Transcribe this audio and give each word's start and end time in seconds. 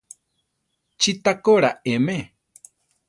Chí 0.99 1.11
takóla 1.23 1.71
eme. 1.93 2.17